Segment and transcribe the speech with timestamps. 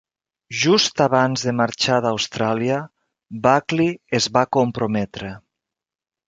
[0.59, 2.79] Just abans de marxar d'Austràlia,
[3.45, 5.33] Buckley es va comprometre.